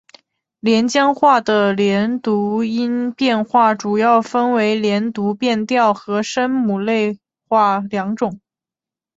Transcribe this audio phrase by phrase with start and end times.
[0.61, 3.45] 连江话的连读音变
[3.77, 8.41] 主要分为连读变调和声母类化两种。